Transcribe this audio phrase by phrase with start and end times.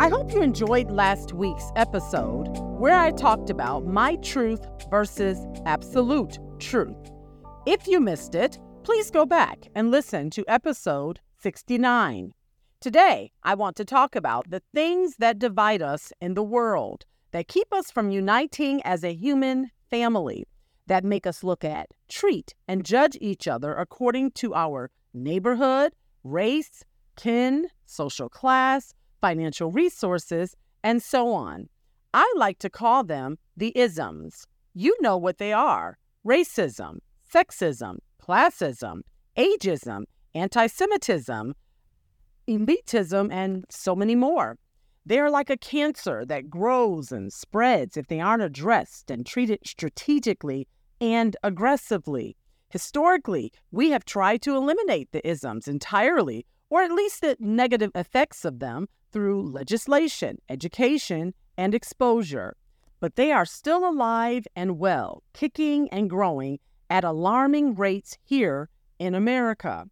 [0.00, 2.46] I hope you enjoyed last week's episode
[2.78, 7.10] where I talked about my truth versus absolute truth.
[7.66, 12.32] If you missed it, please go back and listen to episode 69.
[12.80, 17.48] Today, I want to talk about the things that divide us in the world, that
[17.48, 20.46] keep us from uniting as a human family,
[20.86, 25.92] that make us look at, treat, and judge each other according to our neighborhood,
[26.22, 26.84] race,
[27.16, 31.68] kin, social class, financial resources, and so on.
[32.14, 34.46] I like to call them the isms.
[34.74, 36.98] You know what they are racism,
[37.32, 39.00] sexism, classism,
[39.36, 41.54] ageism, anti Semitism,
[42.48, 44.56] elitism, and so many more.
[45.06, 49.60] They are like a cancer that grows and spreads if they aren't addressed and treated
[49.64, 50.68] strategically
[51.00, 52.36] and aggressively.
[52.70, 58.44] Historically, we have tried to eliminate the isms entirely, or at least the negative effects
[58.44, 62.56] of them, through legislation, education, and exposure.
[63.00, 66.58] But they are still alive and well, kicking and growing
[66.90, 69.86] at alarming rates here in America.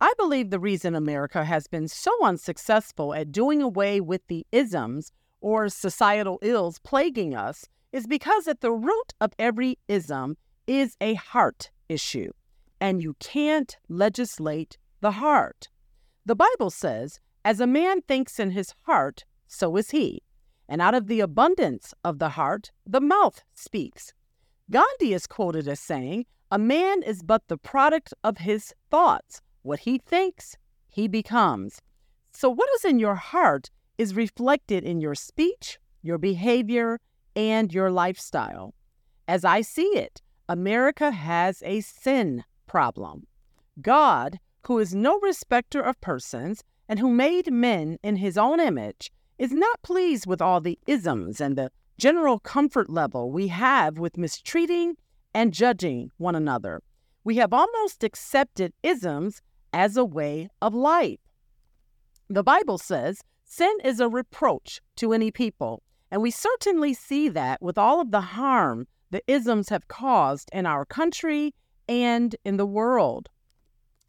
[0.00, 5.12] I believe the reason America has been so unsuccessful at doing away with the isms
[5.40, 11.14] or societal ills plaguing us is because at the root of every ism is a
[11.14, 12.30] heart issue,
[12.80, 15.68] and you can't legislate the heart.
[16.24, 20.22] The Bible says, As a man thinks in his heart, so is he.
[20.68, 24.12] And out of the abundance of the heart, the mouth speaks.
[24.70, 29.40] Gandhi is quoted as saying, A man is but the product of his thoughts.
[29.62, 30.56] What he thinks,
[30.88, 31.80] he becomes.
[32.32, 37.00] So, what is in your heart is reflected in your speech, your behavior,
[37.34, 38.74] and your lifestyle.
[39.26, 43.26] As I see it, America has a sin problem.
[43.80, 49.12] God who is no respecter of persons, and who made men in his own image,
[49.38, 54.18] is not pleased with all the isms and the general comfort level we have with
[54.18, 54.96] mistreating
[55.32, 56.82] and judging one another.
[57.22, 59.40] We have almost accepted isms
[59.72, 61.20] as a way of life.
[62.28, 67.62] The Bible says sin is a reproach to any people, and we certainly see that
[67.62, 71.54] with all of the harm the isms have caused in our country
[71.88, 73.28] and in the world.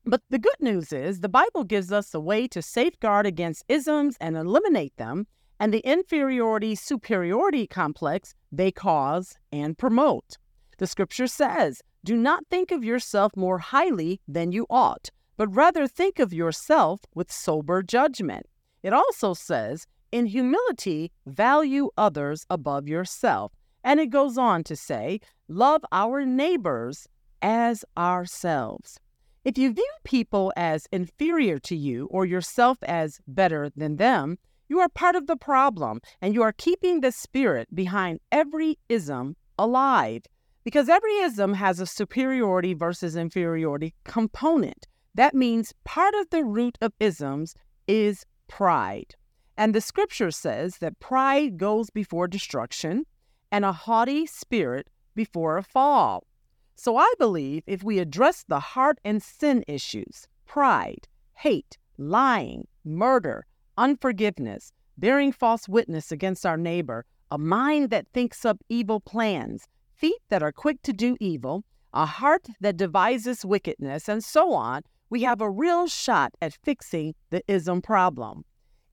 [0.06, 4.17] But the good news is the Bible gives us a way to safeguard against isms
[4.19, 5.28] and eliminate them
[5.59, 10.38] and the inferiority superiority complex they cause and promote.
[10.79, 15.88] The scripture says, Do not think of yourself more highly than you ought, but rather
[15.88, 18.47] think of yourself with sober judgment.
[18.81, 23.53] It also says, In humility, value others above yourself.
[23.84, 27.07] And it goes on to say, Love our neighbors
[27.44, 29.00] as ourselves.
[29.44, 34.38] If you view people as inferior to you or yourself as better than them,
[34.69, 39.35] you are part of the problem and you are keeping the spirit behind every ism
[39.57, 40.22] alive.
[40.63, 44.88] Because every ism has a superiority versus inferiority component.
[45.16, 47.56] That means part of the root of isms
[47.88, 49.16] is pride.
[49.58, 53.06] And the scripture says that pride goes before destruction
[53.52, 56.28] and a haughty spirit before a fall.
[56.76, 63.46] So I believe if we address the heart and sin issues pride, hate, lying, murder,
[63.78, 70.20] unforgiveness, bearing false witness against our neighbor, a mind that thinks up evil plans, feet
[70.30, 75.24] that are quick to do evil, a heart that devises wickedness, and so on, we
[75.24, 78.44] have a real shot at fixing the ism problem.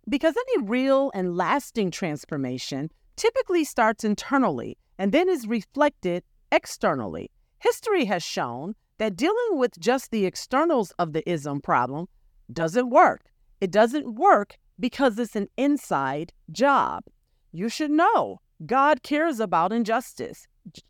[0.08, 7.30] Because any real and lasting transformation typically starts internally and then is reflected externally.
[7.58, 12.08] History has shown that dealing with just the externals of the ism problem
[12.52, 13.30] doesn't work.
[13.60, 17.04] It doesn't work because it's an inside job.
[17.52, 20.46] You should know God cares about injustice,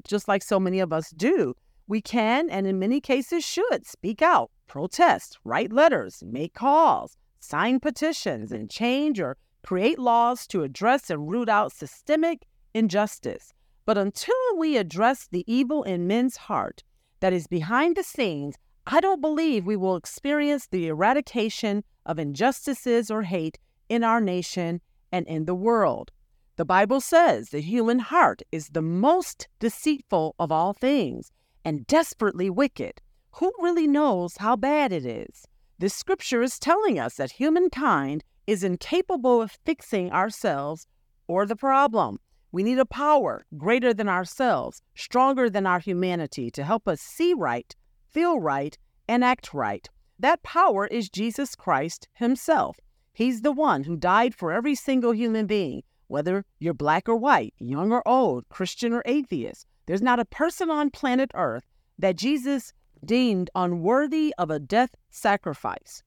[0.07, 1.55] just like so many of us do.
[1.87, 7.81] We can, and in many cases should, speak out, protest, write letters, make calls, sign
[7.81, 13.53] petitions, and change or create laws to address and root out systemic injustice.
[13.89, 16.85] But until we address the evil in men's heart
[17.21, 18.55] that is behind the scenes,
[18.87, 23.57] I don't believe we will experience the eradication of injustices or hate
[23.89, 26.13] in our nation and in the world.
[26.57, 31.33] The Bible says the human heart is the most deceitful of all things
[31.65, 33.01] and desperately wicked.
[33.37, 35.47] Who really knows how bad it is?
[35.79, 40.87] This scripture is telling us that humankind is incapable of fixing ourselves
[41.27, 42.19] or the problem.
[42.51, 47.35] We need a power greater than ourselves, stronger than our humanity to help us see
[47.35, 47.75] right,
[48.09, 49.89] feel right, and act right.
[50.19, 52.79] That power is Jesus Christ Himself.
[53.13, 57.53] He's the one who died for every single human being, whether you're black or white,
[57.59, 59.67] young or old, Christian or atheist.
[59.87, 61.69] There's not a person on planet Earth
[61.99, 62.73] that Jesus
[63.05, 66.03] deemed unworthy of a death sacrifice.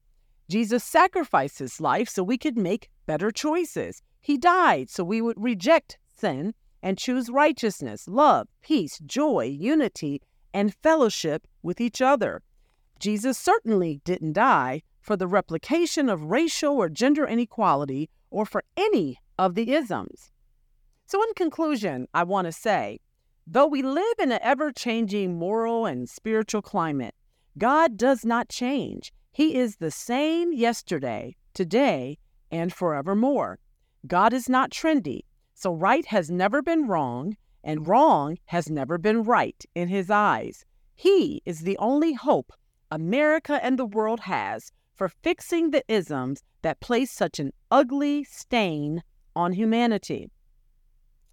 [0.48, 4.02] Jesus sacrificed his life so we could make better choices.
[4.20, 10.20] He died so we would reject sin and choose righteousness, love, peace, joy, unity,
[10.52, 12.42] and fellowship with each other.
[12.98, 19.18] Jesus certainly didn't die for the replication of racial or gender inequality or for any
[19.38, 20.30] of the isms.
[21.06, 22.98] So, in conclusion, I want to say
[23.46, 27.14] though we live in an ever changing moral and spiritual climate,
[27.58, 29.12] God does not change.
[29.32, 32.18] He is the same yesterday, today,
[32.50, 33.58] and forevermore.
[34.06, 35.22] God is not trendy,
[35.62, 40.64] so right has never been wrong, and wrong has never been right in His eyes.
[40.96, 42.52] He is the only hope
[42.90, 49.04] America and the world has for fixing the isms that place such an ugly stain
[49.36, 50.32] on humanity.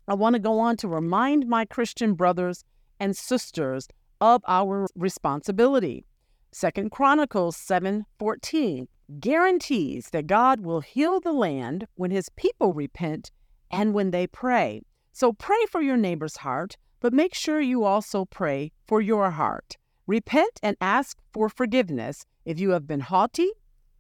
[0.08, 2.64] I want to go on to remind my Christian brothers
[3.00, 3.88] and sisters
[4.22, 6.06] of our responsibility.
[6.52, 8.88] Second Chronicles 7:14
[9.20, 13.32] guarantees that God will heal the land when his people repent
[13.72, 14.82] and when they pray.
[15.12, 19.78] So pray for your neighbor's heart, but make sure you also pray for your heart.
[20.08, 23.52] Repent and ask for forgiveness if you have been haughty,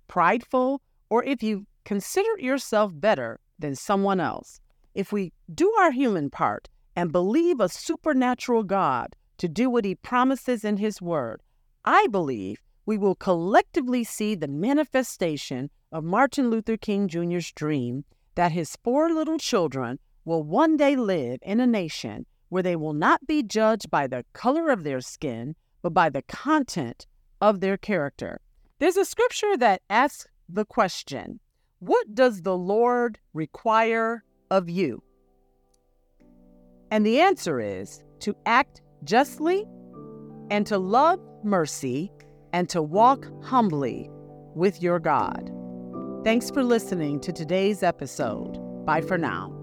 [0.07, 4.59] prideful, or if you consider yourself better than someone else.
[4.95, 9.95] If we do our human part and believe a supernatural God to do what he
[9.95, 11.41] promises in his word,
[11.85, 18.03] I believe we will collectively see the manifestation of Martin Luther King Jr.'s dream
[18.39, 22.93] that his four little children will one day live in a nation where they will
[22.93, 27.05] not be judged by the color of their skin, but by the content
[27.41, 28.39] of their character.
[28.79, 31.41] There's a scripture that asks the question
[31.79, 35.03] What does the Lord require of you?
[36.91, 39.65] And the answer is to act justly
[40.49, 42.09] and to love mercy
[42.53, 44.09] and to walk humbly
[44.55, 45.58] with your God.
[46.23, 48.85] Thanks for listening to today's episode.
[48.85, 49.58] Bye for now.